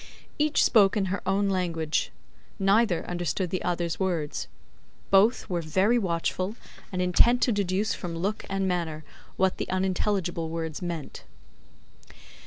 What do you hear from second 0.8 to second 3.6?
in her own language; neither understood